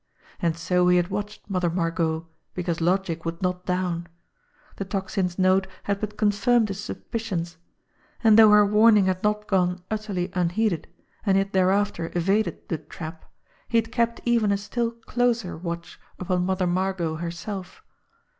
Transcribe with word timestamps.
And 0.41 0.57
so 0.57 0.87
he 0.87 0.97
had 0.97 1.09
watched 1.09 1.47
Mother 1.47 1.69
Margot 1.69 2.27
because 2.55 2.81
logic 2.81 3.23
would 3.23 3.39
not 3.43 3.67
down. 3.67 4.07
The 4.77 4.83
Tocsin's 4.85 5.37
note 5.37 5.67
had 5.83 5.99
but 5.99 6.17
confirmed 6.17 6.69
his 6.69 6.79
suspicions; 6.83 7.57
and 8.23 8.35
though 8.35 8.49
her 8.49 8.65
warning 8.65 9.05
had 9.05 9.21
not 9.21 9.45
gone 9.45 9.83
utterly 9.91 10.31
unheeded, 10.33 10.87
and 11.23 11.37
he 11.37 11.43
had 11.43 11.53
thereafter 11.53 12.11
evaded 12.15 12.67
the 12.67 12.79
"trap," 12.79 13.25
he 13.67 13.77
had 13.77 13.91
kept 13.91 14.21
even 14.25 14.51
a 14.51 14.57
still 14.57 14.89
closer 14.89 15.55
watch 15.55 15.99
upon 16.17 16.47
Mother 16.47 16.65
Margot 16.65 17.17
herself. 17.17 17.83